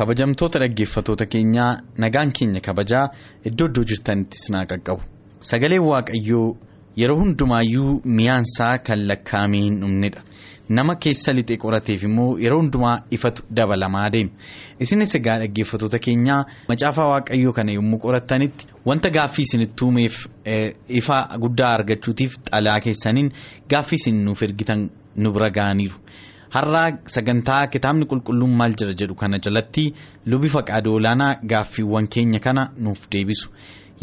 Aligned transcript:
Kabajamtoota 0.00 0.58
dhaggeeffatoota 0.64 1.26
keenyaa 1.34 1.70
nagaan 2.04 2.30
keenya 2.38 2.60
kabajaa 2.68 3.04
iddoo 3.50 3.66
iddoo 3.70 3.84
jirtanitti 3.92 4.38
sinaa 4.46 4.64
qaqqabu 4.70 5.02
sagaleen 5.50 5.84
waaqayyoo 5.90 6.46
yeroo 7.00 7.18
hundumaayyuu 7.22 7.92
mi'aansaa 8.18 8.74
kan 8.86 9.00
lakkaa'amee 9.10 9.60
hin 9.66 9.76
dhumnedha 9.82 10.22
nama 10.78 10.94
keessa 11.04 11.32
lixee 11.36 11.56
qorateef 11.64 12.02
immoo 12.08 12.30
yeroo 12.44 12.58
hundumaa 12.62 12.94
ifatu 13.18 13.42
dabalamaa 13.60 14.06
deema 14.14 14.30
isinis 14.86 15.14
egaa 15.20 15.38
dhaggeeffatoota 15.42 15.98
keenyaa 16.06 16.40
macaafaa 16.72 17.08
waaqayyoo 17.12 17.52
kana 17.58 17.72
yommuu 17.78 17.98
qorattanitti 18.06 18.66
wanta 18.92 19.10
gaaffii 19.18 19.46
isinitti 19.48 19.84
uumeef 19.88 20.16
ifa 21.02 21.18
guddaa 21.44 21.72
argachuutiif 21.78 22.32
xalaa 22.50 22.78
keessaniin 22.86 23.28
gaaffii 23.74 24.00
isin 24.02 24.24
nuuf 24.24 24.42
ergitan 24.48 24.88
nu 25.16 25.32
bira 25.36 25.48
ga'aniiru. 25.58 25.96
Har'aa 26.54 26.86
sagantaa 27.16 27.66
kitaabni 27.74 28.06
qulqulluun 28.12 28.54
maal 28.60 28.72
jira 28.80 28.94
jedhu 29.02 29.14
kana 29.22 29.38
jalatti 29.46 29.84
lubi 30.30 30.48
faqaadoo 30.56 30.94
olaanaa 31.00 31.32
gaaffiiwwan 31.52 32.06
keenya 32.14 32.40
kana 32.46 32.62
nuuf 32.84 33.02
deebisu 33.12 33.48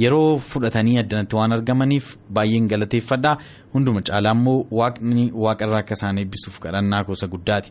yeroo 0.03 0.37
fudhatanii 0.49 0.97
addanatti 1.01 1.35
waan 1.39 1.53
argamaniif 1.57 2.05
baay'een 2.35 2.67
galateeffadha 2.73 3.31
hunduma 3.73 4.01
caalaa 4.09 4.33
immoo 4.37 4.57
waaqni 4.79 5.23
waaqarraa 5.45 5.79
akka 5.83 5.95
isaan 5.99 6.17
eebbisuuf 6.23 6.59
kadhannaa 6.65 7.03
gosa 7.07 7.27
guddaati 7.33 7.69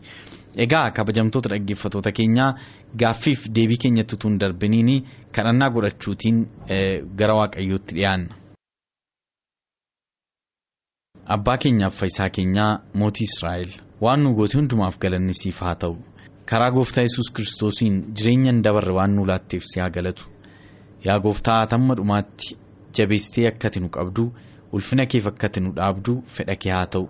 egaa 0.65 0.85
kabajamtoota 0.97 1.49
dhaggeeffatoota 1.53 2.11
keenyaa 2.19 2.49
gaaffiif 3.03 3.39
deebii 3.59 3.79
keenyatti 3.85 4.15
utuu 4.19 4.29
hin 4.31 4.39
darbiniin 4.43 4.91
kadhannaa 5.39 5.69
godhachuutiin 5.77 6.37
gara 7.21 7.35
waaqayyootti 7.41 7.93
dhiyaanna. 7.99 8.33
abbaa 11.35 11.57
keenyaaf 11.63 11.95
fayyisaa 11.99 12.29
keenyaa 12.37 12.71
mootii 12.99 13.27
israa'el. 13.29 13.71
Waan 14.01 14.23
nu 14.23 14.33
goote 14.35 14.57
hundumaaf 14.57 14.97
galanni 14.99 15.33
siif 15.33 15.59
haa 15.61 15.75
ta'u. 15.75 15.95
Karaa 16.49 16.71
gooftaa 16.71 17.01
yesus 17.07 17.29
kiristoosiin 17.35 17.95
jireenya 18.15 18.51
hin 18.51 18.61
dabarre 18.63 18.93
waan 18.97 19.15
nu 19.15 19.25
laatteef 19.25 19.63
si 19.71 19.79
haa 19.79 19.89
galatu. 19.89 20.23
Yaa 21.05 21.19
gooftaa 21.19 21.65
hamma 21.71 21.95
dhumaatti 21.99 22.55
jabeessitee 22.97 23.47
akkati 23.49 23.79
nu 23.79 23.89
qabdu 23.89 24.31
ulfina 24.73 25.05
keef 25.05 25.27
akkati 25.27 25.59
nu 25.61 25.71
dhaabdu 25.75 26.21
fedha 26.25 26.55
kee 26.55 26.71
haa 26.71 26.85
ta'u. 26.95 27.07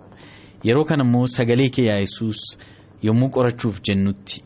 Yeroo 0.64 0.84
kana 0.84 1.04
immoo 1.04 1.26
sagalee 1.26 1.68
kee 1.70 1.86
yaa 1.90 1.98
yesus 2.04 2.58
yommuu 3.02 3.28
qorachuuf 3.36 3.80
jennutti 3.88 4.42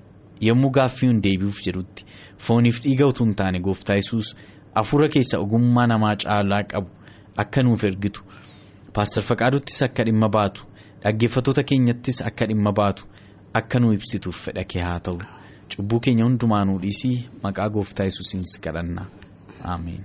yommuu 0.49 0.71
gaaffii 0.71 1.09
hin 1.09 1.23
deebi'uuf 1.25 1.63
jedhutti 1.67 2.05
fooniif 2.47 2.83
dhiiga 2.85 3.07
utuu 3.07 3.25
hin 3.27 3.35
taane 3.35 3.61
gooftaa 3.61 3.97
yesus 4.01 4.35
hafuura 4.75 5.09
keessa 5.09 5.39
ogummaa 5.39 5.87
namaa 5.87 6.17
caalaa 6.25 6.63
qabu 6.73 6.91
akka 7.37 7.63
nuuf 7.63 7.85
ergitu. 7.85 8.21
Paastar 8.93 9.25
faqaaduttis 9.25 9.83
akka 9.83 10.05
dhimma 10.05 10.29
baatu. 10.29 10.67
Dhaggeeffatoota 11.05 11.63
keenyattis 11.69 12.23
akka 12.29 12.47
dhimma 12.47 12.73
baatu 12.73 13.05
akka 13.61 13.81
nu 13.81 13.93
ibsituuf 13.97 14.39
fedha 14.45 14.65
kee 14.65 14.81
haa 14.83 15.01
ta'u. 15.01 15.19
Cubbuu 15.75 16.01
keenya 16.01 16.25
hundumaa 16.25 16.65
nuu 16.65 16.79
dhiisii 16.83 17.29
maqaa 17.43 17.69
gooftaa 17.75 18.05
yesuusiin 18.09 18.43
si 18.53 18.61
kadhanna. 18.61 19.07
Ameen. 19.65 20.05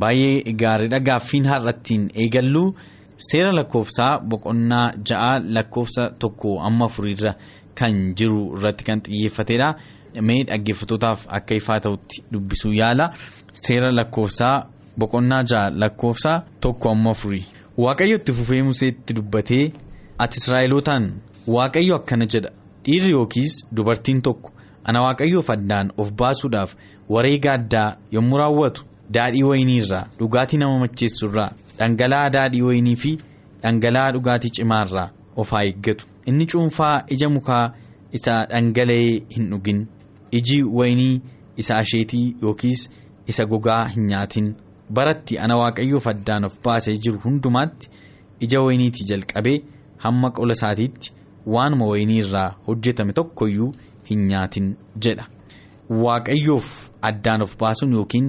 baay'ee 0.00 0.52
gaariidha. 0.62 0.98
Gaaffiin 1.08 1.44
har'attiin 1.50 2.02
eegallu 2.22 2.64
seera 3.28 3.52
lakkoofsaa 3.58 4.18
boqonnaa 4.30 4.86
ja'a 5.10 5.32
lakkoofsa 5.56 6.04
tokko 6.20 6.50
amma 6.68 6.84
afuriirra 6.90 7.32
kan 7.78 7.94
jiru 8.18 8.40
irratti 8.56 8.84
kan 8.88 9.00
xiyyeeffatedha 9.06 9.68
mee 10.28 10.40
dhaggeeffatootaaf 10.48 11.20
akka 11.38 11.54
ifaa 11.60 11.80
ta'utti 11.86 12.16
dubbisuu 12.32 12.72
yaala. 12.80 13.06
Seera 13.64 13.90
lakkoofsaa 13.98 14.56
boqonnaa 15.00 15.42
ja'a 15.52 15.70
lakkoofsa 15.82 16.32
tokko 16.60 16.90
amma 16.90 17.10
afurii. 17.16 17.46
Waaqayyo 17.84 18.16
itti 18.16 18.32
fufee 18.32 18.62
museetti 18.62 19.14
dubbatee 19.14 19.72
ati 20.18 20.38
israa'elootaan 20.40 21.04
waaqayyo 21.46 21.94
akkana 21.96 22.26
jedha. 22.26 22.50
Dhiirri 22.84 23.10
yookiis 23.12 23.54
dubartiin 23.76 24.20
tokko 24.22 24.50
ana 24.84 25.02
waaqayyoof 25.06 25.50
addaan 25.50 25.90
of 25.98 26.12
baasuudhaaf 26.20 26.74
wareega 27.08 27.52
addaa 27.58 27.96
yommuu 28.12 28.38
raawwatu 28.38 28.84
daadhii 29.14 29.42
wayinii 29.42 29.76
irraa 29.82 30.06
dhugaatii 30.18 30.58
nama 30.58 30.78
macheessu 30.78 31.26
irraa 31.26 31.50
dhangala'aa 31.78 32.30
daadhii 32.36 32.62
wayinii 32.68 32.96
fi 32.96 33.12
dhangala'aa 33.62 34.12
dhugaatii 34.12 34.50
cimaa 34.58 34.84
irraa 34.86 35.10
of 35.36 35.50
haa 35.50 35.64
eeggatu. 35.70 36.06
Inni 36.26 36.46
cuunfaa 36.46 37.02
ija 37.08 37.28
mukaa 37.28 37.72
isa 38.12 38.46
dhangala'ee 38.50 39.22
hin 39.36 39.50
dhugin. 39.50 39.86
Iji 40.30 40.62
wayinii 40.62 41.20
isa 41.56 41.76
asheetii 41.76 42.36
yookiis 42.42 42.90
isa 43.26 43.44
gogaa 43.46 43.84
hin 43.94 44.06
nyaatin. 44.06 44.54
Baratti 44.98 45.38
ana 45.44 45.56
waaqayyoof 45.62 46.06
addaan 46.14 46.44
of 46.48 46.54
baasee 46.64 46.96
jiru 47.06 47.18
hundumaatti 47.24 47.88
ija 48.46 48.60
wayiniitii 48.66 49.06
jalqabee 49.10 49.56
hamma 50.04 50.30
qola 50.38 50.54
isaatiitti 50.58 51.12
waanuma 51.54 51.86
wayinii 51.92 52.18
irraa 52.24 52.50
hojjetame 52.68 53.12
tokkoyyuu 53.20 53.70
hin 54.10 54.26
nyaatin 54.30 54.66
jedha 55.06 55.26
waaqayyoof 56.04 56.68
addaan 57.10 57.42
of 57.46 57.56
baasuun 57.64 57.92
yookiin 57.98 58.26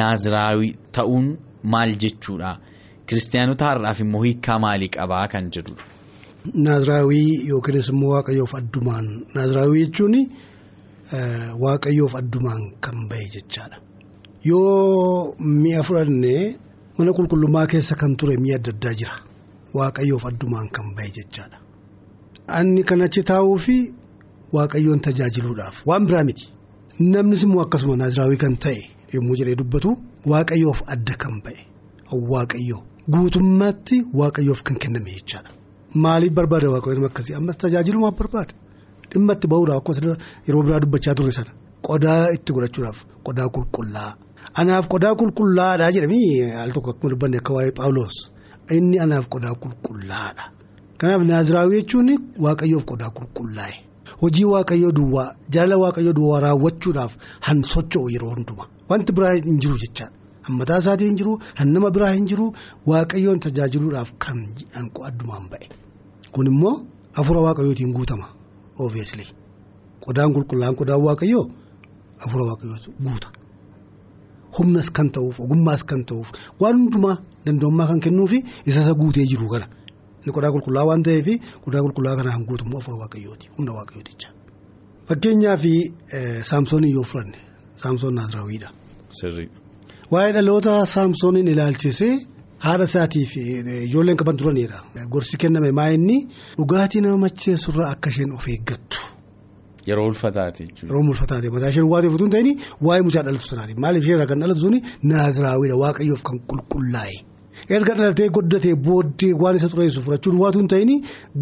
naaziraawii 0.00 0.72
ta'uun 0.98 1.26
maal 1.74 1.92
jechuudha 2.04 2.50
kiristaanota 3.06 3.64
har'aaf 3.70 4.00
immoo 4.04 4.22
hiikaa 4.26 4.58
maalii 4.64 4.88
qabaa 4.96 5.26
kan 5.32 5.44
jedhudha. 5.56 5.84
naaziraawii 6.66 7.48
yookiinis 7.48 7.88
immoo 7.94 8.10
waaqayyoof 8.16 8.52
addumaan 8.60 9.06
naaziraawii 9.34 9.84
jechuun 9.86 10.16
waaqayyoof 11.64 12.14
addumaan 12.22 12.62
kan 12.80 12.96
bahe 13.10 13.26
jechaadha. 13.36 13.76
Yoo 14.44 15.34
mi'a 15.62 15.82
fudhannee 15.88 16.56
mana 16.98 17.10
qulqullummaa 17.18 17.66
keessa 17.72 17.94
kan 18.00 18.12
ture 18.18 18.36
mi'a 18.44 18.56
adda 18.58 18.70
addaa 18.74 18.94
jira. 19.00 19.16
Waaqayyoof 19.78 20.24
addumaan 20.30 20.68
kan 20.76 20.86
bahe 20.96 21.10
jechaadha. 21.16 21.56
Anni 22.58 22.82
kan 22.88 23.00
achi 23.06 23.22
taa'uu 23.30 23.58
fi 23.64 23.76
waaqayyoon 24.56 25.00
tajaajiluudhaaf. 25.06 25.76
Waan 25.88 26.06
biraa 26.06 26.24
miti. 26.28 26.44
Namnis 27.12 27.42
immoo 27.46 27.62
akkasuma 27.64 27.96
naaziraawii 28.00 28.40
kan 28.44 28.56
ta'e 28.64 28.80
yommuu 29.14 29.36
jedhee 29.40 29.56
dubbatu 29.60 29.90
waaqayyoof 30.32 30.78
adda 30.94 31.14
kan 31.22 31.34
bahe 31.44 31.60
waaqayyoo. 32.32 32.80
Guutummaatti 33.12 33.96
waaqayyoof 34.20 34.60
kan 34.66 34.76
kenname 34.82 35.10
jechaadha. 35.18 35.50
Maaliif 36.02 36.32
barbaada 36.38 36.68
waaqayyoon 36.74 37.06
akkasii? 37.10 37.34
Ammas 37.38 37.56
tajaajilumaaf 37.62 38.14
barbaada. 38.20 38.52
Dhimma 39.12 39.32
itti 39.36 39.46
bahuudhaaf 39.52 39.78
akkuma 39.80 40.16
yeroo 40.46 40.62
biraa 40.66 40.80
dubbachaa 40.84 41.14
turre 41.18 41.32
sana 41.38 41.52
qodaa 41.86 42.24
itti 42.36 42.50
godhachuudhaaf 42.56 42.98
qodaa 43.26 43.48
qulqullaa. 43.54 44.10
Anaaf 44.54 44.88
qodaa 44.92 45.14
qulqullaadhaa 45.20 45.90
jedhamii 45.94 46.52
al 46.62 46.72
tokko 46.72 46.90
akkuma 46.90 47.10
dubbanne 47.12 47.38
akka 47.38 47.52
waa'ee 47.56 47.72
Paawuloos 47.78 48.16
inni 48.76 48.98
anaaf 49.04 49.26
qodaa 49.34 49.54
qulqullaadha. 49.62 50.44
Kanaaf 50.98 51.22
naaziraawii 51.30 51.80
jechuun 51.82 52.08
waaqayyoof 52.44 52.84
qodaa 52.90 53.10
qulqullaa'e 53.18 53.74
hojii 54.22 54.44
waaqayyoo 54.54 54.92
duwwaa 54.98 55.28
jaalala 55.54 55.76
waaqayyoo 55.84 56.12
duwwaa 56.18 56.40
raawwachuudhaaf 56.46 57.12
han 57.46 57.62
socho'u 57.72 58.08
yeroo 58.14 58.32
hundumaa 58.34 58.68
wanti 58.90 59.12
biraa 59.12 59.32
hin 59.34 59.58
jiru 59.62 59.76
jechaadha. 59.84 60.12
Hammataa 60.42 60.78
isaatii 60.82 61.06
hin 61.06 61.16
jiru 61.16 61.38
nama 61.64 61.90
biraa 61.90 62.12
hin 62.12 62.26
jiru 62.26 62.46
waaqayyoon 62.86 63.40
tajaajiluudhaaf 63.40 64.10
kan 64.18 64.38
addumaan 65.08 65.46
ba'e. 65.52 65.66
Kun 66.32 66.46
immoo 66.46 66.74
hafuura 67.12 67.40
waaqayyootiin 67.46 67.92
guutama 67.96 68.26
obviously 68.78 69.26
qodaan 70.06 70.32
qulqullaa'an 70.34 70.74
qodaan 70.80 71.02
waaqayyoo 71.06 71.44
hafuura 72.22 72.44
waaqayyootu 72.50 72.90
guuta. 73.04 73.28
Humnas 74.58 74.88
kan 74.96 75.08
ta'uuf 75.14 75.36
ogummaas 75.44 75.82
kan 75.90 76.00
ta'uuf 76.08 76.28
waan 76.62 76.76
hundumaa 76.82 77.16
danda'ummaa 77.46 77.86
kan 77.90 78.00
kennuufi 78.06 78.38
isa 78.68 78.80
isa 78.84 78.94
guutee 79.00 79.26
jiru 79.32 79.46
kana 79.52 79.66
inni 80.22 80.32
qodaa 80.36 80.50
qulqullaa 80.54 80.84
waan 80.90 81.02
ta'eef 81.06 81.26
qodaa 81.64 81.82
qulqullaa 81.84 82.16
kanaan 82.18 82.42
guutummaa 82.48 82.78
hafuura 82.80 82.98
waaqayyooti 83.02 83.46
humna 83.56 83.72
waaqayyooticha. 83.78 84.28
Fakkeenyaaf 85.08 85.62
saamsoonii 86.50 86.92
yoo 86.96 87.04
fudhanne 87.12 87.38
saamsoon 87.82 88.14
naaziraawiidha. 88.18 88.68
Waa'ee 90.12 90.32
dhaloota 90.36 90.72
saamsooniin 90.94 91.48
ilaalchisee 91.54 92.12
haadha 92.66 92.84
isaatiif 92.90 93.30
ijoolleen 93.86 94.16
qaban 94.20 94.36
turanidha. 94.40 94.78
Gorsi 95.12 95.36
kenname 95.42 95.70
maa 95.78 95.88
inni 95.96 96.16
dhugaatii 96.58 97.00
nama 97.04 97.18
macheessurraa 97.26 97.90
akka 97.94 98.08
isheen 98.10 98.32
of 98.38 98.44
eeggattu 98.54 98.98
Yeroo 99.90 100.06
ulfataati 100.12 100.62
jechuudha. 100.68 100.88
Yeroo 100.94 101.10
ulfataati 101.14 101.50
mataa 101.56 101.70
ishee 101.74 101.86
waateef 101.94 102.14
utuu 102.16 102.26
hin 102.28 102.34
ta'in 102.36 102.48
waa'ee 102.86 103.02
mucaa 103.08 103.22
dhalatu 103.26 103.46
sanaati 103.52 103.74
maaliif 103.84 104.04
ishee 104.04 104.14
irraa 104.18 104.28
kan 104.32 104.40
dhalatu 104.44 104.60
suni 104.66 104.78
naaziraawwiidha 105.12 105.76
waaqayyoof 105.82 106.22
kan 106.30 106.38
qulqullaa'e. 106.52 107.16
Erga 107.76 107.92
dhalatee 107.98 108.28
goddatee 108.36 108.74
booddee 108.86 109.32
waan 109.42 109.56
isa 109.58 109.68
xureessu 109.72 110.00
fudhachuun 110.06 110.36
waatu 110.42 110.58
hin 110.62 110.68
ta'in 110.72 110.90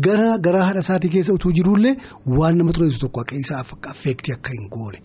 gara 0.07 0.29
garaa 0.47 0.65
haadha 0.69 0.83
isaatii 0.87 1.11
keessa 1.15 1.33
utuu 1.39 1.53
jirullee 1.59 1.95
waan 2.39 2.55
nama 2.61 2.73
xureessu 2.79 2.99
tokko 3.05 3.21
akka 3.25 3.35
isaaf 3.45 3.69
affeektii 3.93 4.33
akka 4.37 4.51
hin 4.57 4.65
goone 4.75 4.99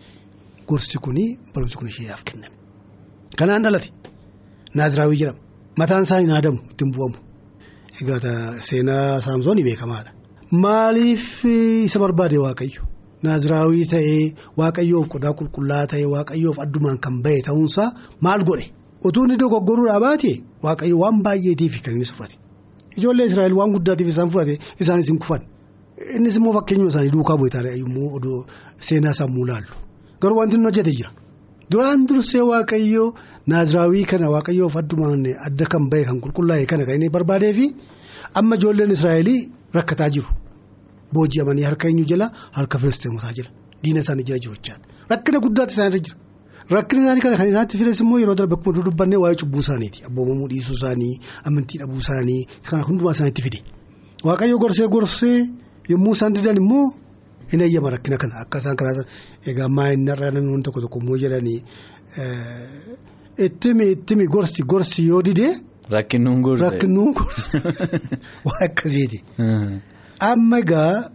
gorsi 0.70 0.98
kuni 1.08 1.26
barumsi 1.56 1.76
kun 1.82 1.88
isheedhaaf 1.94 2.24
kenname. 2.30 2.56
Kanaan 3.40 3.64
dhalate 3.68 3.90
naaziraawwii 4.80 5.20
jedhama 5.22 5.40
mataan 5.84 6.04
isaa 6.10 6.20
hin 6.24 6.32
haadamu 6.36 6.60
ittiin 6.72 6.92
bu'amu 6.98 7.18
egaa 8.02 8.36
seenaa 8.70 9.22
saamsoonii 9.28 9.66
beekamaadha. 9.70 10.12
Maaliif 10.66 11.26
isa 11.88 12.00
barbaade 12.04 12.38
waaqayyo 12.46 12.82
naaziraawwii 13.24 13.86
ta'ee 13.94 14.24
waaqayyoof 14.60 15.08
qodaa 15.14 15.34
qulqullaa 15.40 15.86
ta'ee 15.92 16.06
waaqayyoof 16.16 16.58
addumaan 16.66 16.98
kan 17.06 17.16
bahe 17.24 17.42
ta'uunsaa 17.48 17.90
maal 18.26 18.42
godhe. 18.50 18.66
Utuu 19.08 19.24
inni 19.26 19.38
dogoggoruudhaa 19.42 20.00
baate 20.06 20.34
waaqayyo 20.66 20.96
waan 21.04 21.18
baay'eetiif 21.26 21.82
kan 21.86 21.94
inni 21.96 22.06
fudhate 22.18 22.36
ijoollee 22.98 23.26
Israa'el 23.32 23.54
waan 23.60 23.72
guddaatiif 23.76 24.08
isaan 24.14 24.30
fudhate 24.34 24.56
isaanis 24.82 25.08
hin 25.12 25.20
kufan. 25.24 25.42
Innis 26.16 26.36
immoo 26.40 26.54
fakkeenyuma 26.58 26.90
isaanii 26.94 27.12
duukaa 27.16 27.38
bu'eetaadha 27.42 27.72
yommuu 27.82 28.08
odoo 28.18 28.40
seenaa 28.88 29.14
sammuu 29.20 29.46
laallu. 29.50 29.74
Garuu 30.22 30.38
wanti 30.40 30.56
inni 30.56 30.66
hojjete 30.70 30.92
jira. 30.98 31.12
Duraan 31.72 32.06
dursee 32.08 32.42
waaqayyo 32.52 33.06
naaziraawwii 33.48 34.06
kana 34.12 34.30
waaqayyoof 34.36 34.76
addumaan 34.82 35.26
adda 35.48 35.66
kan 35.72 35.90
bahe 35.92 36.04
kan 36.10 36.20
qulqullaa'e 36.24 36.66
kana 36.72 36.84
kan 36.88 36.96
inni 37.00 37.10
barbaadee 37.16 37.54
fi 37.60 37.66
amma 38.40 38.56
ijoolleen 38.60 38.92
Israa'el 38.98 39.30
rakkataa 39.78 40.10
jiru 40.16 40.28
booji'amanii 41.16 41.66
harka 41.70 41.88
eenyu 41.90 42.06
jala 42.12 42.32
harka 42.58 42.80
filisteemotaa 42.82 43.34
jira 43.38 43.50
diina 43.84 44.00
isaanii 44.06 44.24
jira 44.30 44.40
jiru 44.44 44.56
jechaadha 44.56 44.86
rakkina 45.12 45.40
guddaatti 45.46 45.74
isaanirra 45.76 46.00
jira. 46.06 46.18
Rakkina 46.76 47.02
isaanii 47.04 47.22
kana 47.26 47.38
kan 47.40 47.48
isaatti 47.52 47.78
fides 47.80 48.00
immoo 48.04 48.20
yeroo 48.24 48.36
darbe 48.40 48.56
akkuma 48.58 48.84
dubbannee 48.88 49.20
waa'ee 49.24 49.36
cubbuu 49.42 49.60
isaaniiti 49.66 50.00
abboomamuu 50.08 50.48
dhiisuu 50.52 50.76
isaanii 50.80 51.14
amantii 51.50 51.80
dhabuu 51.82 52.00
isaanii 52.06 52.42
kana 52.70 52.84
hundumaa 52.90 53.12
isaaniitti 53.18 53.42
fide 53.48 53.60
waaqayyo 54.28 54.58
gorsee 54.64 54.88
gorsee 54.96 55.38
yommuu 55.90 56.14
isaan 56.18 56.34
didan 56.38 56.58
immoo 56.64 56.86
hin 57.52 57.62
eeyyama 57.66 57.90
rakkina 57.96 58.18
kana 58.24 58.36
akka 58.46 58.60
isaan 58.64 58.78
karaa 58.82 59.04
egaa 59.54 59.68
maayinarraa 59.78 60.32
namoonni 60.38 60.64
tokko 60.70 60.82
tokko 60.86 61.00
immoo 61.04 61.18
jedhanii 61.26 61.60
ittimi 63.46 63.92
ittimi 63.92 64.28
gorsi 64.28 64.64
gorsi 64.64 65.08
yoo 65.08 65.22
didee. 65.26 65.54
Rakkinuun 65.90 66.42
gorsa 66.42 66.70
Rakkinuun 66.70 67.14
gorsa 67.14 67.62
waa 68.46 68.60
akkasiiti. 68.68 69.20
Amma 70.20 70.60
egaa 70.60 71.10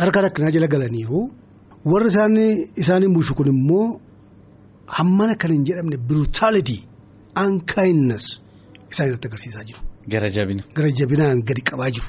harka 0.00 0.20
rakkinaa 0.26 0.50
jala 0.54 0.66
galaniiru 0.74 1.20
warri 1.84 2.08
isaanii 2.82 3.08
bushu 3.14 3.34
kun 3.34 3.48
immoo. 3.54 4.00
hammana 4.96 5.34
kan 5.34 5.50
hin 5.50 5.64
jedhamne 5.68 5.96
brutality 6.08 6.76
unkindness 7.42 8.24
isaan 8.92 9.08
irratti 9.08 9.26
agarsiisaa 9.28 9.64
jiru. 9.68 9.80
Gara 10.12 10.28
jabina. 10.36 10.62
Gara 10.76 10.90
jabinaan 10.98 11.40
gadi 11.48 11.62
qabaa 11.70 11.90
jiru. 11.96 12.06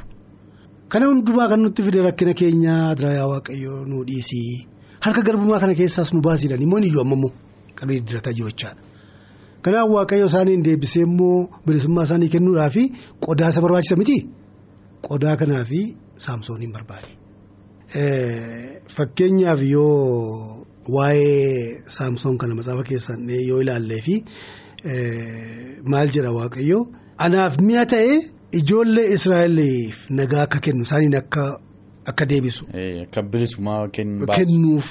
Kana 0.92 1.06
hundumaa 1.10 1.48
kan 1.52 1.60
nutti 1.64 1.82
fide 1.88 2.00
rakkina 2.08 2.34
keenyaa 2.42 2.96
diraayaa 3.00 3.28
waaqayyoo 3.34 3.80
nu 3.90 4.04
dhiisii 4.10 4.68
harka 5.06 5.22
garbummaa 5.28 5.60
kana 5.64 5.74
keessaas 5.80 6.14
nu 6.14 6.22
baasiidhaan 6.28 6.62
immoo 6.66 6.80
iyyuu 6.90 7.02
amma 7.06 7.16
immoo 7.18 7.32
qalbii 7.80 8.00
didirataa 8.02 8.34
jiru 8.38 8.50
jechaadha. 8.54 8.80
Kanaaf 9.64 9.90
waaqayyo 9.98 10.26
isaaniin 10.32 10.62
deebisee 10.68 11.04
immoo 11.10 11.36
bilisummaa 11.66 12.06
isaanii 12.10 12.30
kennuudhaa 12.36 12.70
fi 12.76 12.84
qodaa 13.26 13.50
isa 13.56 13.62
barbaachisa 13.66 13.96
miti 14.02 14.18
qodaa 15.08 15.36
kanaa 15.42 15.64
fi 15.70 15.80
saamsooniin 16.26 16.72
barbaade. 16.76 17.10
Fakkeenyaaf 18.96 19.62
yoo. 19.62 20.64
Waa'ee 20.96 21.82
saamsoon 21.96 22.38
kana 22.38 22.56
matsaafa 22.56 22.84
keessan 22.90 23.30
yoo 23.50 23.60
ilaallee 23.62 24.02
fi 24.06 24.16
maal 25.94 26.08
jedha 26.16 26.32
waaqayyo 26.38 26.78
anaaf 27.26 27.58
mi'a 27.68 27.84
ta'e 27.94 28.14
ijoollee 28.60 29.04
Israa'eliif 29.16 29.98
nagaa 30.20 30.44
akka 30.48 30.60
kennu 30.68 30.84
isaaniin 30.88 31.16
akka 31.20 31.44
akka 32.12 32.26
deebisu. 32.30 32.64
Akka 33.04 33.22
bilisummaa 33.34 33.82
kennuuf 34.38 34.88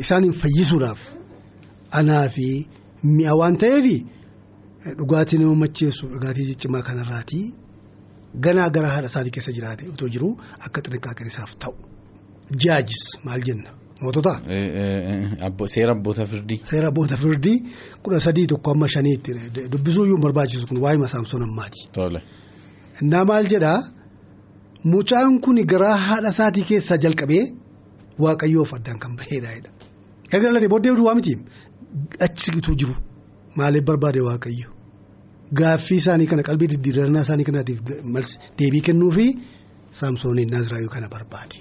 isaaniin 0.00 0.32
fayyisuudhaaf 0.42 1.00
anaaf 2.00 2.34
mi'a 3.16 3.32
waan 3.40 3.56
ta'eef 3.64 3.86
dhugaatii 4.98 5.38
nama 5.44 5.54
macheessu 5.64 6.04
dhugaatii 6.14 6.46
ciccimaa 6.52 6.82
kanarraatii 6.88 7.44
ganaa 8.34 8.70
gara 8.70 8.88
haadha 8.94 9.08
isaanii 9.12 9.30
keessa 9.36 9.52
jiraate 9.52 9.88
otoo 9.92 10.08
jiru 10.14 10.28
akka 10.66 10.80
xixiqqaa 10.84 11.26
isaaf 11.32 11.52
ta'u 11.62 11.74
jaajis 12.64 13.04
maal 13.24 13.42
jenna. 13.48 13.70
Mootota. 14.02 14.32
Seera 15.68 15.92
abboota 15.92 16.24
firdii. 16.24 16.60
Seera 16.64 16.88
abboota 16.88 17.16
firdii 17.16 17.56
kudha 18.02 18.20
sadii 18.26 18.46
tokko 18.46 18.70
amma 18.72 18.88
shaniitti 18.88 19.34
dubbisuu 19.72 20.04
iyyuu 20.06 20.18
barbaachisu 20.24 20.66
kun 20.66 20.78
waa'ee 20.84 21.08
saamsoon 21.14 21.42
ammaati. 21.42 21.80
Innaa 23.02 23.24
maal 23.24 23.46
jedhaa 23.52 23.78
mucaan 24.84 25.40
kun 25.40 25.56
garaa 25.72 25.96
haadha 26.06 26.28
isaatii 26.34 26.64
keessaa 26.70 26.96
jalqabee 27.04 27.44
waaqayyoof 28.24 28.72
addaan 28.78 28.98
kan 28.98 29.16
baheedha. 29.20 29.68
Erga 30.32 30.46
dhalatee 30.48 30.68
booddee 30.72 30.96
duwwaa 30.96 31.14
miti 31.14 31.36
achitu 32.26 32.74
jiru 32.80 32.94
maaliif 33.56 33.84
barbaade 33.84 34.20
waaqayyo 34.28 34.68
gaaffii 35.58 35.96
isaanii 36.02 36.26
kana 36.26 36.42
qalbii 36.48 36.68
diddiirannaa 36.72 37.22
isaanii 37.26 37.44
kanaatiif 37.44 37.78
deebii 38.58 38.80
kennuu 38.88 39.10
fi 39.16 39.26
saamsooniin 40.00 40.50
naaziraayuu 40.50 40.90
kana 40.90 41.08
barbaade. 41.08 41.56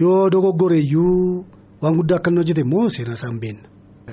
Yoo 0.00 0.30
dogoggoreeyyuu 0.30 1.44
waan 1.82 1.96
guddaa 1.96 2.16
akka 2.16 2.30
inni 2.30 2.40
hojjete 2.40 2.60
immoo 2.66 2.90
seenaa 2.90 3.14
isaan 3.18 3.40
beenna. 3.40 3.66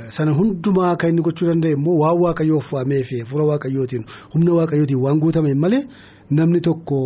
Sana 0.10 0.32
hundumaa 0.32 0.96
kan 0.96 1.10
inni 1.10 1.22
gochuu 1.22 1.48
danda'e 1.50 1.72
immoo 1.78 1.98
waan 2.02 2.18
waaqayyoof 2.24 2.74
waamee 2.74 3.04
fi 3.04 3.20
hafuura 3.20 3.46
waaqayyootiin 3.52 4.04
humna 4.34 4.52
waaqayyootiin 4.60 5.02
waan 5.06 5.20
guutame 5.20 5.54
malee 5.54 5.84
namni 6.30 6.62
tokko 6.62 6.98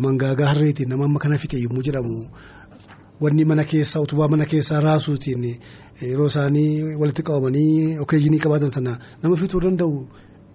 mangaagaa 0.00 0.48
harreetiin 0.52 0.88
nama 0.88 1.04
amma 1.04 1.18
kana 1.18 1.38
fixe 1.38 1.58
yommuu 1.62 1.82
jedhamu 1.86 2.28
wanni 3.20 3.44
mana 3.44 3.64
keessaa 3.64 4.00
utubaa 4.06 4.28
mana 4.28 4.44
keessaa 4.52 4.80
raasuutiin 4.80 5.44
yeroo 6.02 6.26
isaanii 6.32 6.94
walitti 7.00 7.22
qabamanii 7.22 7.98
okeejinii 8.04 8.38
qabaatan 8.44 8.70
sana 8.76 8.98
nama 9.22 9.36
fixuu 9.36 9.60
danda'u 9.60 10.06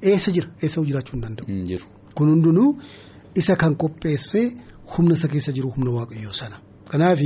eessa 0.02 0.32
jira 0.32 0.48
eessa 0.64 0.82
jiraachuu 0.90 1.16
hin 1.18 1.22
danda'u. 1.26 1.80
Kun 2.16 2.30
hundinuu 2.30 2.78
isa 3.36 3.56
kan 3.56 3.76
qopheesse 3.76 4.42
humna 4.96 5.14
isa 5.20 5.28
keessa 5.28 5.52
jiru 5.52 5.70
humna 5.76 5.92
waaqayyoo 5.98 6.34
sana. 6.34 6.58
Kanaaf 6.92 7.20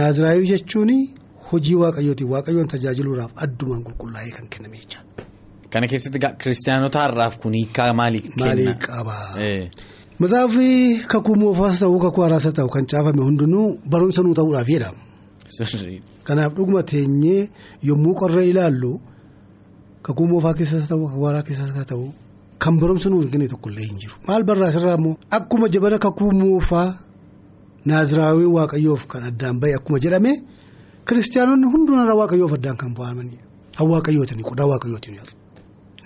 naaziraayuu 0.00 0.46
jechuun 0.52 0.90
hojii 1.52 1.74
waaqayyootiin 1.82 2.30
waaqayyoon 2.34 2.68
tajaajiluudhaaf 2.74 3.32
addumaan 3.44 3.82
qulqullaa'ee 3.86 4.32
kan 4.38 4.48
kenname 4.54 4.76
jecha. 4.82 4.98
Kana 5.72 5.86
keessatti 5.86 6.18
kiristaanota 6.42 6.98
har'aaf 7.04 7.38
kun 7.42 7.52
hiikaa 7.58 7.92
maalii 8.00 8.20
kenna? 8.20 8.44
Maalii 8.44 8.74
qaba? 8.86 9.16
Masaafni 10.18 11.00
kakuu 11.12 11.36
moofaas 11.42 11.78
ta'uu 11.80 11.98
kakuu 12.04 12.22
haaraas 12.24 12.46
ta'u 12.58 12.68
kan 12.76 12.86
caafame 12.92 13.22
hundinuu 13.22 13.66
barumsa 13.90 14.22
nuu 14.22 14.34
ta'uudhaaf 14.34 14.68
jedhama. 14.68 15.00
Kanaaf 16.24 16.52
dhuguma 16.56 16.82
teenyee 16.82 17.48
yommuu 17.88 18.14
qorra 18.20 18.42
ilaallu 18.44 19.00
kakuu 20.02 20.26
moofaa 20.26 20.54
keessas 20.54 20.88
ta'u 20.88 21.06
kakuu 21.06 21.24
haaraa 21.24 21.42
keessas 21.42 21.86
ta'u 21.92 22.12
kan 22.58 22.78
barumsa 22.80 23.10
nuu 23.10 23.22
hin 23.22 23.48
tokkollee 23.48 23.86
hin 23.90 23.98
jiru. 24.02 24.14
Maal 24.28 24.44
barraasirraa 24.44 24.96
immoo 24.98 25.16
akkuma 25.30 25.68
jabana 25.68 25.98
kakuu 25.98 26.32
moofaa. 26.32 26.88
Naaziraawii 27.86 28.46
waaqayyoof 28.56 29.06
kan 29.06 29.22
addaan 29.22 29.60
bahe 29.60 29.74
akkuma 29.74 29.98
jedhame 30.04 30.32
kiristaanonni 31.06 31.66
hundumaa 31.72 32.14
waaqayyoof 32.20 32.52
addaan 32.58 32.76
kan 32.76 32.94
bu'amanidha. 32.94 33.44
Kan 33.76 33.86
waaqayyootiin 33.92 34.42
qodaa 34.42 34.66
waaqayyootiin. 34.72 35.20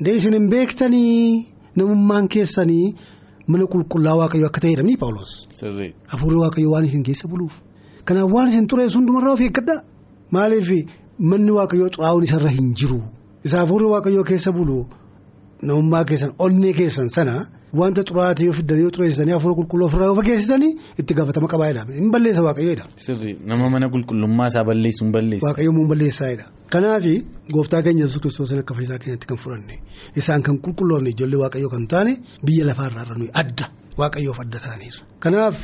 Ndee 0.01 0.17
isin 0.17 0.35
hin 0.35 0.51
beektanii 0.51 1.47
namummaan 1.77 2.29
keessanii 2.29 2.95
mana 3.47 3.65
qulqullaa 3.73 4.17
waaqayyoo 4.21 4.47
akka 4.51 4.61
ta'edha 4.61 4.83
ni 4.83 4.97
Paawuloos. 4.97 5.33
Hafuurri 6.13 6.39
waaqayyoo 6.45 6.73
waan 6.75 6.85
isin 6.91 7.03
keessa 7.03 7.29
buluuf. 7.29 7.55
Kanaaf 8.05 8.31
waan 8.35 8.49
isin 8.49 8.69
xureessu 8.69 8.99
hundumarraa 8.99 9.33
of 9.33 9.41
eeggadhaa. 9.41 9.81
Maaliif 10.31 10.69
manni 11.19 11.51
waaqayyoo 11.59 11.91
xuraa'uun 11.97 12.25
isarra 12.29 12.51
hin 12.51 12.75
jiru. 12.75 13.01
Isa 13.45 13.59
hafuurri 13.63 13.87
waaqayyoo 13.95 14.25
keessa 14.31 14.53
bulu 14.53 14.79
namummaa 15.63 16.05
keessan 16.05 16.33
onnee 16.39 16.73
keessan 16.79 17.09
sana. 17.17 17.35
Wanta 17.81 18.03
xuraatee 18.09 18.45
yoo 18.47 18.53
fiddanii 18.59 18.83
yoo 18.85 18.91
xureessitanii 18.97 19.33
hafuura 19.37 19.55
qulqulluu 19.59 19.87
ofirraa 19.89 20.07
yoo 20.11 20.17
fageessitanii 20.19 20.71
itti 21.01 21.15
gaafatama 21.19 21.49
qabaayedha. 21.53 21.83
Hin 21.99 22.11
balleessa 22.15 22.43
waaqayyoodha. 22.47 22.85
Sirri 23.05 23.33
nama 23.51 23.71
mana 23.75 23.87
qulqullummaa 23.95 24.47
isaa 24.53 24.65
balleessu 24.69 25.05
hin 25.05 25.13
balleessa. 25.15 25.47
Waaqayyoon 25.49 25.77
mun 25.79 25.89
balleessaayedha. 25.93 26.45
Kanaaf 26.73 27.05
gooftaa 27.55 27.83
keenya 27.87 28.05
yesus 28.05 28.21
kiristoos 28.23 28.53
akka 28.63 28.75
fayyisaa 28.75 28.99
keenyatti 29.05 29.27
kan 29.31 29.39
fudhanne 29.45 29.77
isaan 30.21 30.43
kan 30.47 30.57
qulqulloofne 30.65 31.11
ijoollee 31.15 31.41
waaqayyoo 31.45 31.71
kan 31.75 31.87
taane 31.93 32.13
biyya 32.47 32.65
lafaarraa 32.71 33.03
irra 33.07 33.17
nuyi 33.21 33.31
adda 33.43 33.67
waaqayyoof 34.01 34.39
adda 34.45 34.59
ta'aniirra. 34.65 35.03
Kanaaf 35.25 35.57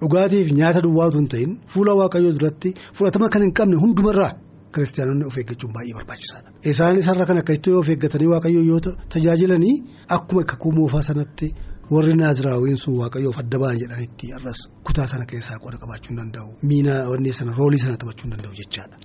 dhugaatiif 0.00 0.48
nyaata 0.58 0.80
duwwaatu 0.86 1.16
hin 1.20 1.28
ta'in 1.34 1.50
fuula 1.74 1.92
waaqayyoo 2.00 2.32
duratti 2.38 2.68
fudhatama 2.96 3.28
kan 3.28 3.42
hin 3.42 3.52
qabne 3.58 3.76
hundumarraa. 3.84 4.32
Kiristaanonni 4.74 5.24
of 5.30 5.36
eeggachuun 5.40 5.72
baay'ee 5.76 5.94
barbaachisaadha. 5.98 6.48
Isaanis 6.72 7.06
har'a 7.10 7.26
kan 7.30 7.38
akka 7.42 7.52
itti 7.58 7.70
of 7.80 7.88
eeggatanii 7.94 8.30
waaqayyoo 8.34 8.64
yoo 8.70 8.80
tajaajilanii 9.14 9.74
akkuma 10.16 10.42
kakuu 10.52 10.72
moofaa 10.78 11.02
sanatti 11.10 11.48
warri 11.94 12.14
naaziraawiin 12.22 12.78
sun 12.84 12.94
waaqayyoof 13.02 13.38
adda 13.42 13.58
ba'an 13.62 13.78
jedhanitti 13.82 14.26
har'as 14.36 14.60
kutaa 14.90 15.06
sana 15.12 15.24
keessaa 15.32 15.58
qooda 15.64 15.78
qabaachuu 15.84 16.14
danda'u 16.20 16.48
miina 16.72 16.94
wanni 17.12 17.32
sana 17.40 17.52
roolii 17.62 17.82
sana 17.86 17.96
taphachuu 18.04 18.30
danda'u 18.34 18.54
jechaadha. 18.60 18.96